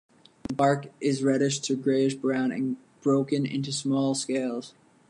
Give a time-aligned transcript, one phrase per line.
[0.49, 4.73] The bark is reddish- to grayish-brown, and broken into small scales.